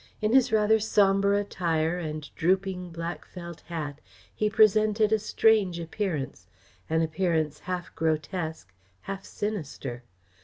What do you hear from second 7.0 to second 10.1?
appearance half grotesque, half sinister.